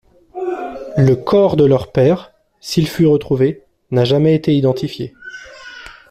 Le 0.97 1.13
corps 1.13 1.55
de 1.55 1.63
leur 1.63 1.91
père, 1.91 2.31
s'il 2.59 2.87
fut 2.87 3.05
retrouvé, 3.05 3.61
n'a 3.91 4.03
jamais 4.03 4.33
été 4.33 4.55
identifié. 4.57 5.13